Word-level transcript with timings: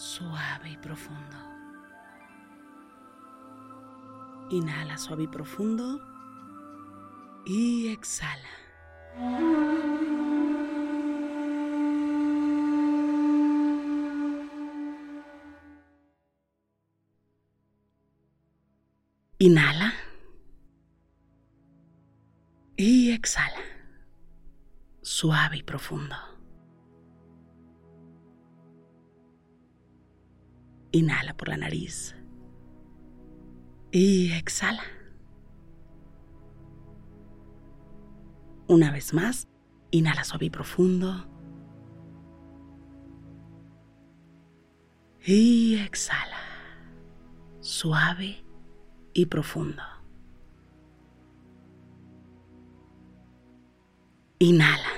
suave 0.00 0.70
y 0.70 0.76
profundo. 0.78 1.36
Inhala 4.50 4.96
suave 4.96 5.24
y 5.24 5.28
profundo. 5.28 6.00
Y 7.44 7.88
exhala. 7.88 8.48
Inhala. 19.38 19.92
Y 22.76 23.12
exhala. 23.12 23.60
Suave 25.02 25.58
y 25.58 25.62
profundo. 25.62 26.29
Inhala 30.92 31.36
por 31.36 31.48
la 31.48 31.56
nariz. 31.56 32.16
Y 33.92 34.32
exhala. 34.32 34.82
Una 38.68 38.92
vez 38.92 39.12
más, 39.12 39.48
inhala 39.90 40.24
suave 40.24 40.46
y 40.46 40.50
profundo. 40.50 41.26
Y 45.24 45.76
exhala. 45.78 46.38
Suave 47.60 48.44
y 49.12 49.26
profundo. 49.26 49.82
Inhala. 54.38 54.88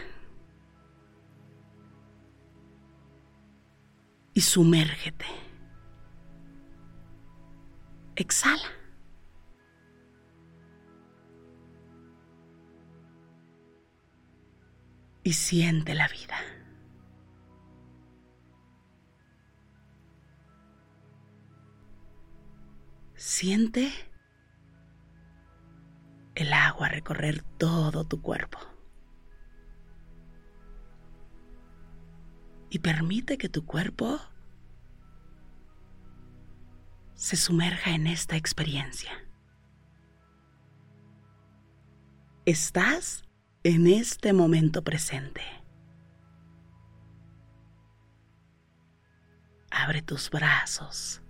Y 4.34 4.40
sumérgete. 4.40 5.41
Exhala. 8.16 8.62
Y 15.24 15.32
siente 15.34 15.94
la 15.94 16.08
vida. 16.08 16.36
Siente 23.14 23.92
el 26.34 26.52
agua 26.52 26.88
recorrer 26.88 27.42
todo 27.56 28.04
tu 28.04 28.20
cuerpo. 28.20 28.58
Y 32.68 32.80
permite 32.80 33.38
que 33.38 33.48
tu 33.48 33.64
cuerpo 33.64 34.18
se 37.22 37.36
sumerja 37.36 37.92
en 37.92 38.08
esta 38.08 38.34
experiencia. 38.34 39.12
Estás 42.46 43.22
en 43.62 43.86
este 43.86 44.32
momento 44.32 44.82
presente. 44.82 45.40
Abre 49.70 50.02
tus 50.02 50.30
brazos 50.30 51.22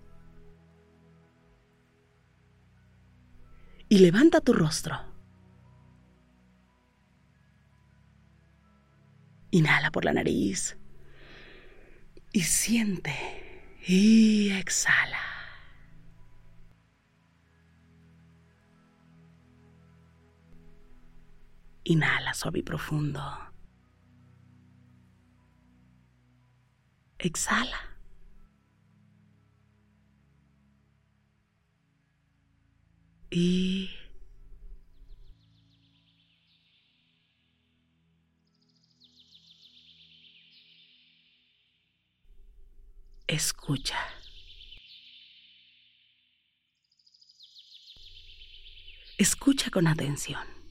y 3.90 3.98
levanta 3.98 4.40
tu 4.40 4.54
rostro. 4.54 4.98
Inhala 9.50 9.90
por 9.90 10.06
la 10.06 10.14
nariz 10.14 10.78
y 12.32 12.40
siente 12.40 13.12
y 13.86 14.52
exhala. 14.52 15.31
Inhala 21.84 22.34
suave 22.34 22.60
y 22.60 22.62
profundo. 22.62 23.22
Exhala. 27.18 27.92
y 33.32 33.88
escucha. 43.26 43.96
Escucha 49.16 49.70
con 49.70 49.86
atención. 49.86 50.61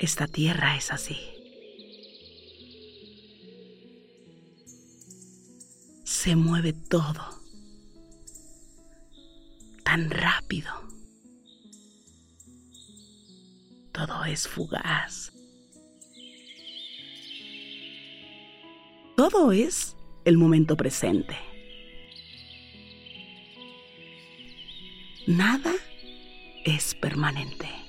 Esta 0.00 0.26
tierra 0.26 0.78
es 0.78 0.90
así. 0.92 1.18
Se 6.04 6.34
mueve 6.36 6.72
todo 6.72 7.22
tan 9.84 10.10
rápido. 10.10 10.72
Todo 13.92 14.24
es 14.24 14.48
fugaz. 14.48 15.32
Todo 19.18 19.52
es 19.52 19.98
el 20.24 20.38
momento 20.38 20.78
presente. 20.78 21.36
Nada 25.26 25.74
es 26.64 26.94
permanente. 26.94 27.79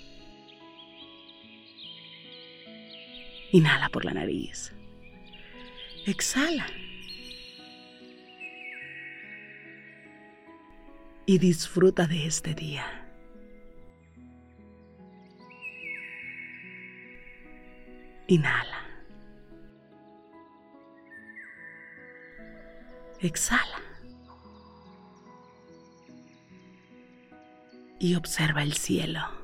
Inhala 3.52 3.90
por 3.90 4.06
la 4.06 4.14
nariz. 4.14 4.74
Exhala. 6.06 6.66
Y 11.26 11.38
disfruta 11.38 12.08
de 12.08 12.26
este 12.26 12.56
día. 12.56 12.86
Inhala. 18.28 18.86
Exhala. 23.20 23.82
Y 28.00 28.16
observa 28.16 28.64
el 28.64 28.74
cielo. 28.74 29.41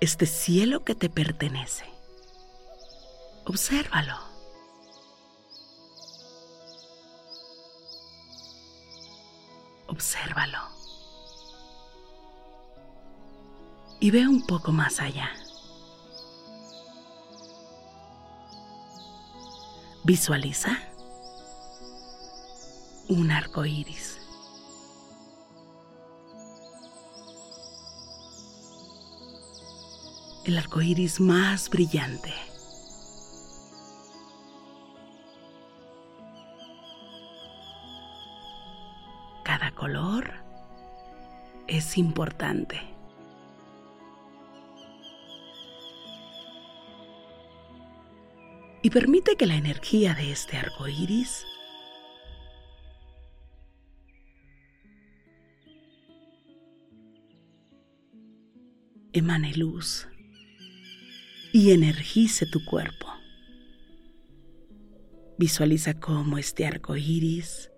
Este 0.00 0.24
cielo 0.24 0.82
que 0.82 0.94
te 0.94 1.10
pertenece. 1.10 1.84
Obsérvalo. 3.44 4.16
Obsérvalo. 9.88 10.58
Y 14.00 14.10
ve 14.10 14.26
un 14.26 14.46
poco 14.46 14.72
más 14.72 15.00
allá. 15.00 15.30
Visualiza 20.04 20.78
un 23.08 23.30
arco 23.30 23.66
iris. 23.66 24.19
El 30.44 30.58
arco 30.58 30.80
iris 30.80 31.20
más 31.20 31.68
brillante. 31.68 32.32
Cada 39.44 39.70
color 39.72 40.32
es 41.66 41.98
importante. 41.98 42.90
y 48.82 48.90
permite 48.90 49.36
que 49.36 49.46
la 49.46 49.56
energía 49.56 50.14
de 50.14 50.32
este 50.32 50.56
arco 50.56 50.88
iris 50.88 51.44
emane 59.12 59.54
luz 59.54 60.08
y 61.52 61.72
energice 61.72 62.46
tu 62.46 62.64
cuerpo. 62.64 63.06
Visualiza 65.38 65.94
cómo 65.94 66.38
este 66.38 66.66
arco 66.66 66.96
iris 66.96 67.70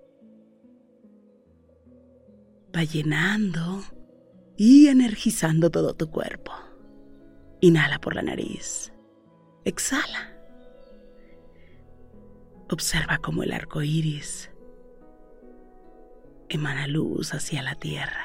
va 2.75 2.85
llenando 2.85 3.83
y 4.57 4.89
energizando 4.89 5.71
todo 5.71 5.95
tu 5.95 6.11
cuerpo. 6.11 6.53
Inhala 7.61 8.01
por 8.01 8.15
la 8.15 8.23
nariz. 8.23 8.93
Exhala. 9.65 10.37
Observa 12.71 13.19
cómo 13.19 13.43
el 13.43 13.53
arco 13.53 13.83
iris 13.83 14.51
emana 16.49 16.87
luz 16.89 17.33
hacia 17.33 17.63
la 17.63 17.75
tierra. 17.77 18.25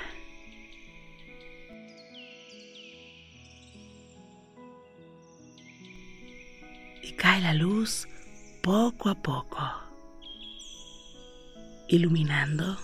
La 7.48 7.54
luz 7.54 8.10
poco 8.62 9.08
a 9.08 9.16
poco, 9.16 9.58
iluminando 11.88 12.78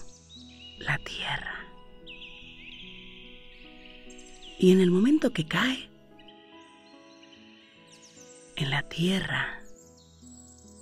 la 0.80 0.98
tierra. 1.00 1.66
Y 4.58 4.72
en 4.72 4.80
el 4.80 4.90
momento 4.90 5.34
que 5.34 5.46
cae, 5.46 5.90
en 8.56 8.70
la 8.70 8.84
tierra, 8.84 9.60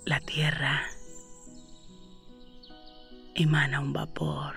la 0.04 0.20
tierra 0.20 0.86
emana 3.34 3.80
un 3.80 3.92
vapor 3.92 4.54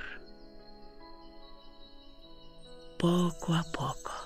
poco 2.99 3.55
a 3.55 3.63
poco. 3.63 4.24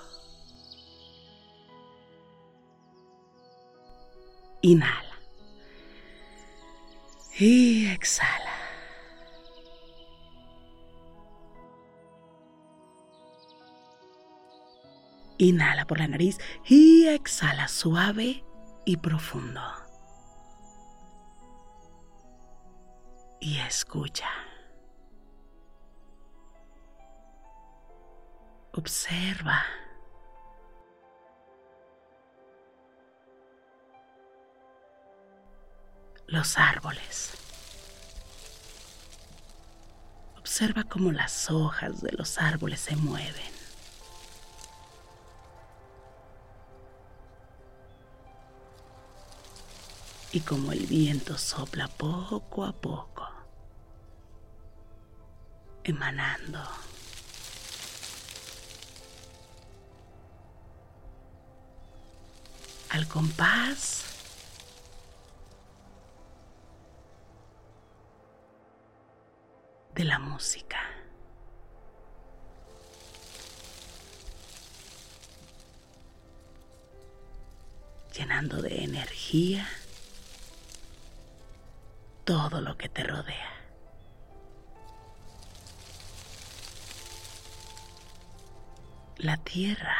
Inhala 4.62 5.18
y 7.38 7.86
exhala. 7.86 8.50
Inhala 15.38 15.86
por 15.86 15.98
la 15.98 16.08
nariz 16.08 16.38
y 16.66 17.06
exhala 17.06 17.66
suave 17.68 18.44
y 18.84 18.98
profundo. 18.98 19.62
y 23.40 23.58
escucha. 23.58 24.28
Observa. 28.72 29.64
Los 36.30 36.56
árboles. 36.56 37.32
Observa 40.38 40.84
cómo 40.84 41.12
las 41.12 41.50
hojas 41.50 42.00
de 42.00 42.12
los 42.12 42.38
árboles 42.38 42.80
se 42.80 42.96
mueven. 42.96 43.60
y 50.32 50.40
como 50.40 50.72
el 50.72 50.86
viento 50.86 51.36
sopla 51.36 51.88
poco 51.88 52.64
a 52.64 52.72
poco, 52.72 53.28
emanando. 55.82 56.60
Al 62.90 63.06
compás 63.08 64.09
de 70.00 70.06
la 70.06 70.18
música. 70.18 70.78
llenando 78.14 78.62
de 78.62 78.84
energía 78.84 79.66
todo 82.24 82.62
lo 82.62 82.78
que 82.78 82.88
te 82.88 83.02
rodea. 83.02 83.52
La 89.18 89.36
tierra 89.36 89.96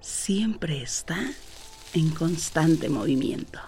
siempre 0.00 0.82
está 0.82 1.18
en 1.94 2.10
constante 2.10 2.88
movimiento. 2.88 3.60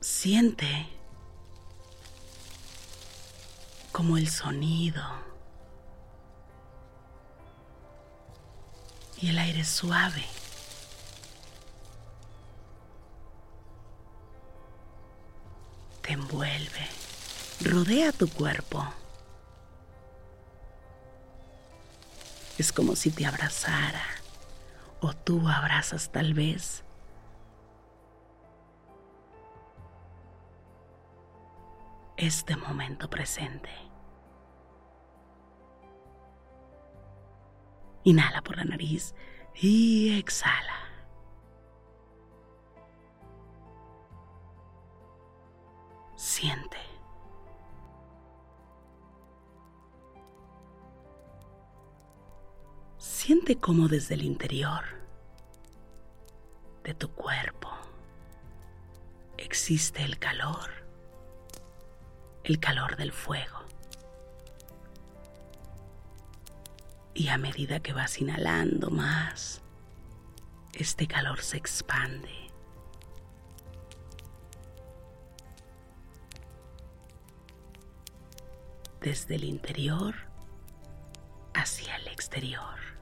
Siente 0.00 0.88
como 3.92 4.16
el 4.18 4.28
sonido 4.28 5.02
y 9.20 9.28
el 9.28 9.38
aire 9.38 9.64
suave 9.64 10.24
rodea 17.66 18.12
tu 18.12 18.28
cuerpo. 18.28 18.84
Es 22.58 22.72
como 22.72 22.96
si 22.96 23.10
te 23.10 23.26
abrazara 23.26 24.04
o 25.00 25.12
tú 25.12 25.46
abrazas 25.48 26.10
tal 26.10 26.32
vez. 26.32 26.84
Este 32.16 32.56
momento 32.56 33.10
presente. 33.10 33.70
Inhala 38.04 38.40
por 38.40 38.56
la 38.56 38.64
nariz 38.64 39.14
y 39.54 40.18
exhala. 40.18 40.74
Siente. 46.16 46.95
Siente 53.26 53.58
cómo 53.58 53.88
desde 53.88 54.14
el 54.14 54.22
interior 54.22 54.84
de 56.84 56.94
tu 56.94 57.10
cuerpo 57.10 57.68
existe 59.36 60.04
el 60.04 60.20
calor, 60.20 60.70
el 62.44 62.60
calor 62.60 62.96
del 62.96 63.10
fuego. 63.10 63.64
Y 67.14 67.26
a 67.26 67.36
medida 67.36 67.80
que 67.80 67.92
vas 67.92 68.20
inhalando 68.20 68.90
más, 68.90 69.60
este 70.72 71.08
calor 71.08 71.40
se 71.40 71.56
expande. 71.56 72.52
Desde 79.00 79.34
el 79.34 79.42
interior 79.42 80.14
hacia 81.54 81.96
el 81.96 82.06
exterior. 82.06 82.95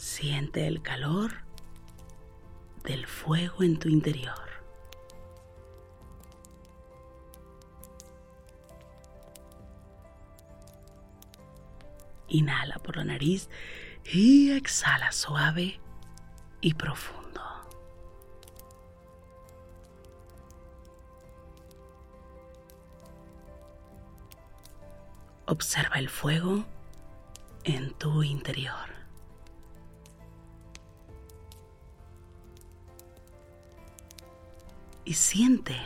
Siente 0.00 0.66
el 0.66 0.80
calor 0.80 1.30
del 2.84 3.06
fuego 3.06 3.62
en 3.62 3.78
tu 3.78 3.90
interior. 3.90 4.48
Inhala 12.28 12.76
por 12.76 12.96
la 12.96 13.04
nariz 13.04 13.50
y 14.10 14.52
exhala 14.52 15.12
suave 15.12 15.78
y 16.62 16.72
profundo. 16.72 17.42
Observa 25.44 25.96
el 25.96 26.08
fuego 26.08 26.64
en 27.64 27.92
tu 27.98 28.22
interior. 28.22 28.99
Y 35.10 35.14
siente, 35.14 35.76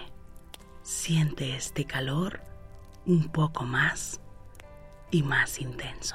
siente 0.83 1.57
este 1.57 1.87
calor 1.87 2.43
un 3.07 3.31
poco 3.33 3.65
más 3.65 4.21
y 5.11 5.23
más 5.23 5.63
intenso. 5.63 6.15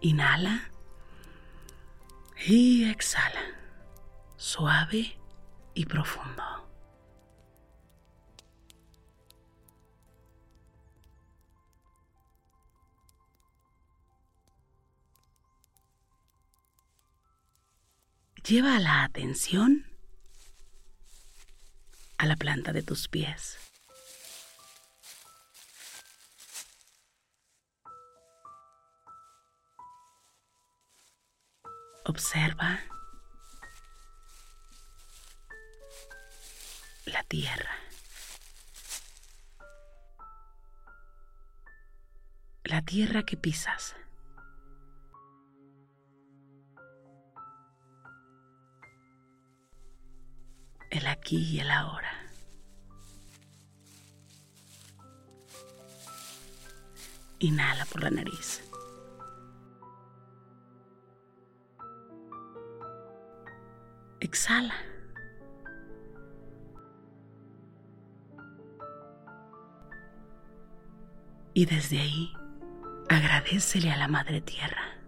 Inhala 0.00 0.70
y 2.46 2.88
exhala, 2.88 3.42
suave 4.38 5.18
y 5.74 5.84
profundo. 5.84 6.61
Lleva 18.44 18.80
la 18.80 19.04
atención 19.04 19.86
a 22.18 22.26
la 22.26 22.34
planta 22.34 22.72
de 22.72 22.82
tus 22.82 23.06
pies. 23.06 23.56
Observa 32.04 32.80
la 37.04 37.22
tierra. 37.22 37.70
La 42.64 42.82
tierra 42.82 43.22
que 43.22 43.36
pisas. 43.36 43.94
El 50.92 51.06
aquí 51.06 51.38
y 51.38 51.60
el 51.60 51.70
ahora. 51.70 52.12
Inhala 57.38 57.86
por 57.86 58.02
la 58.02 58.10
nariz. 58.10 58.62
Exhala. 64.20 64.74
Y 71.54 71.66
desde 71.66 72.00
ahí, 72.00 72.32
agradecele 73.08 73.90
a 73.90 73.96
la 73.96 74.08
Madre 74.08 74.40
Tierra. 74.42 74.98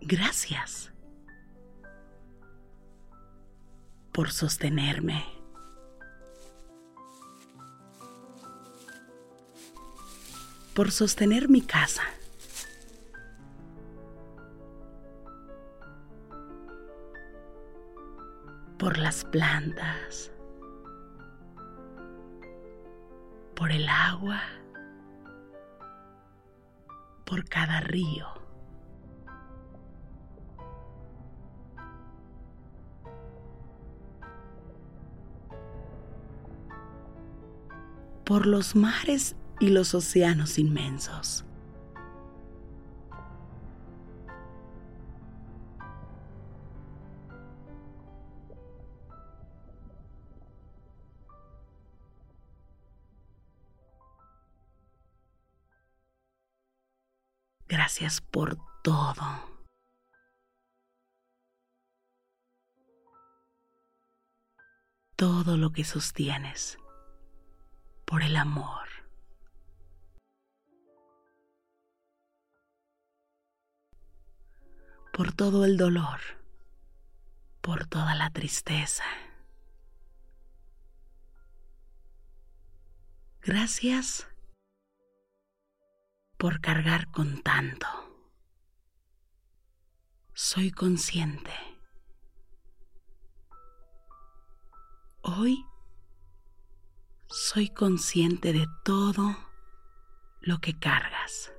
Gracias 0.00 0.90
por 4.18 4.32
sostenerme. 4.32 5.24
Por 10.74 10.90
sostener 10.90 11.48
mi 11.48 11.60
casa. 11.60 12.02
Por 18.76 18.98
las 18.98 19.24
plantas. 19.24 20.32
Por 23.54 23.70
el 23.70 23.88
agua. 23.88 24.42
Por 27.24 27.48
cada 27.48 27.78
río. 27.82 28.37
Por 38.28 38.46
los 38.46 38.76
mares 38.76 39.36
y 39.58 39.68
los 39.68 39.94
océanos 39.94 40.58
inmensos. 40.58 41.46
Gracias 57.66 58.20
por 58.20 58.58
todo. 58.82 59.24
Todo 65.16 65.56
lo 65.56 65.72
que 65.72 65.84
sostienes 65.84 66.78
por 68.08 68.22
el 68.22 68.36
amor. 68.36 68.88
Por 75.12 75.32
todo 75.34 75.66
el 75.66 75.76
dolor, 75.76 76.20
por 77.60 77.86
toda 77.86 78.14
la 78.14 78.30
tristeza. 78.30 79.04
Gracias 83.42 84.26
por 86.38 86.62
cargar 86.62 87.10
con 87.10 87.42
tanto. 87.42 87.88
Soy 90.32 90.70
consciente. 90.70 91.52
Hoy 95.20 95.67
soy 97.28 97.68
consciente 97.68 98.52
de 98.54 98.66
todo 98.84 99.36
lo 100.40 100.58
que 100.58 100.78
cargas. 100.78 101.52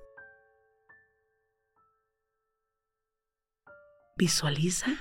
Visualiza 4.18 4.98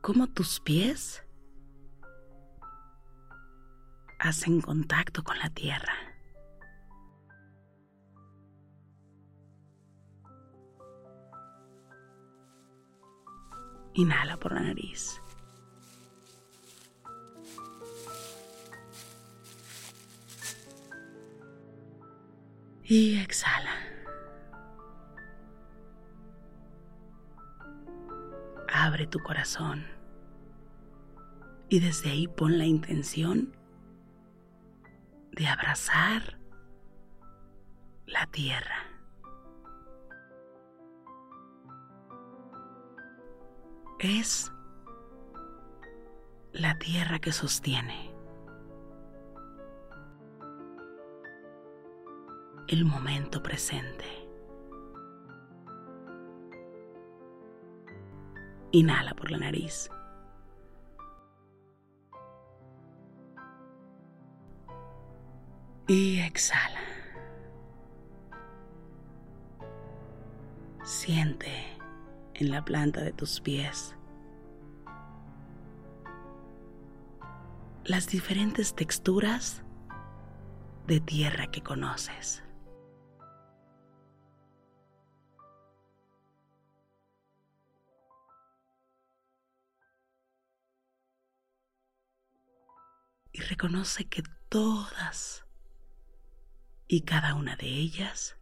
cómo 0.00 0.26
tus 0.28 0.60
pies 0.60 1.22
hacen 4.18 4.60
contacto 4.62 5.22
con 5.22 5.38
la 5.38 5.50
tierra. 5.50 5.94
Inhala 13.92 14.38
por 14.38 14.54
la 14.54 14.62
nariz. 14.62 15.20
Y 22.90 23.20
exhala. 23.20 23.74
Abre 28.72 29.06
tu 29.06 29.18
corazón 29.18 29.84
y 31.68 31.80
desde 31.80 32.10
ahí 32.10 32.28
pon 32.28 32.56
la 32.56 32.64
intención 32.64 33.54
de 35.32 35.48
abrazar 35.48 36.38
la 38.06 38.26
tierra. 38.28 38.86
Es 43.98 44.50
la 46.52 46.78
tierra 46.78 47.18
que 47.18 47.32
sostiene 47.32 48.17
el 52.68 52.84
momento 52.84 53.42
presente. 53.42 54.04
Inhala 58.72 59.14
por 59.14 59.30
la 59.30 59.38
nariz. 59.38 59.90
Y 65.86 66.20
exhala. 66.20 66.80
Siente 70.84 71.50
en 72.34 72.50
la 72.50 72.64
planta 72.64 73.00
de 73.00 73.12
tus 73.12 73.40
pies 73.40 73.94
las 77.84 78.06
diferentes 78.08 78.74
texturas 78.74 79.62
de 80.86 81.00
tierra 81.00 81.50
que 81.50 81.62
conoces. 81.62 82.42
Y 93.38 93.40
reconoce 93.40 94.08
que 94.08 94.24
todas 94.48 95.46
y 96.88 97.02
cada 97.02 97.36
una 97.36 97.54
de 97.54 97.68
ellas 97.68 98.36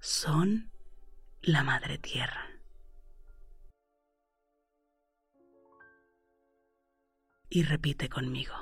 son 0.00 0.72
la 1.40 1.62
Madre 1.62 1.98
Tierra. 1.98 2.50
Y 7.48 7.62
repite 7.62 8.08
conmigo. 8.08 8.56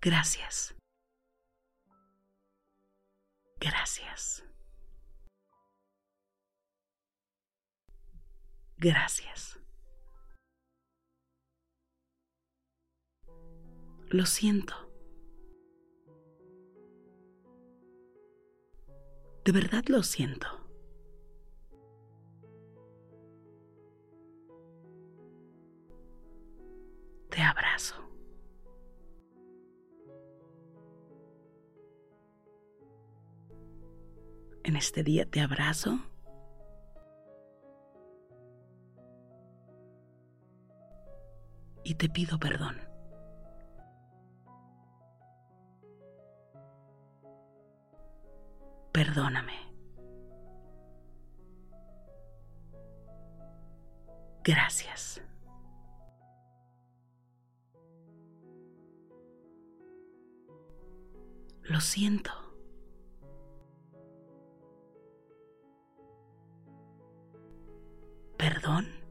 Gracias. 0.00 0.76
Gracias. 3.58 4.44
Gracias. 8.76 9.58
Lo 14.08 14.26
siento. 14.26 14.74
De 19.44 19.52
verdad 19.52 19.84
lo 19.88 20.02
siento. 20.02 20.46
Te 27.30 27.42
abrazo. 27.42 27.96
En 34.62 34.76
este 34.76 35.02
día 35.02 35.28
te 35.28 35.40
abrazo 35.40 36.13
te 42.04 42.10
pido 42.10 42.38
perdón. 42.38 42.76
Perdóname. 48.92 49.54
Gracias. 54.42 55.22
Lo 61.62 61.80
siento. 61.80 62.32
Perdón. 68.36 69.03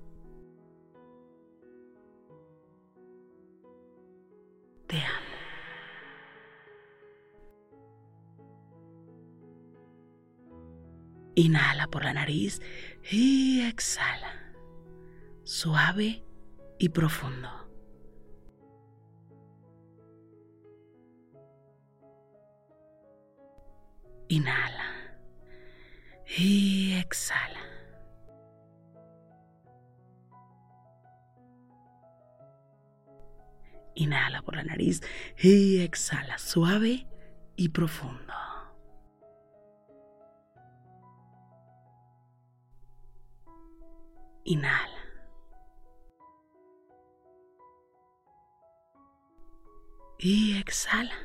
Inhala 11.36 11.88
por 11.88 12.04
la 12.04 12.14
nariz 12.14 12.62
y 13.12 13.62
exhala, 13.62 14.54
suave 15.44 16.24
y 16.78 16.90
profundo. 16.90 17.50
Inhala 24.28 25.18
y 26.38 26.94
exhala. 26.94 27.60
Inhala 33.96 34.42
por 34.42 34.56
la 34.56 34.64
nariz 34.64 35.02
y 35.38 35.82
exhala 35.82 36.38
suave 36.38 37.08
y 37.56 37.70
profundo. 37.70 38.23
Inhala. 44.46 45.00
Y 50.20 50.58
exhala. 50.58 51.16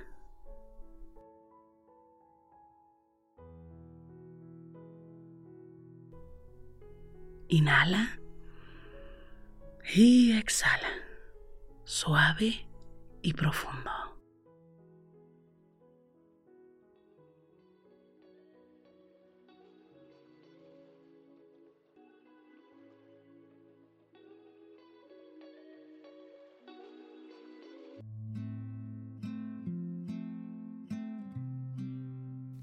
Inhala 7.50 8.20
y 9.94 10.36
exhala, 10.36 10.88
suave 11.84 12.68
y 13.22 13.32
profundo. 13.32 13.97